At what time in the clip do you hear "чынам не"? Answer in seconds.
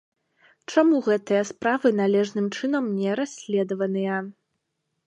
2.57-3.09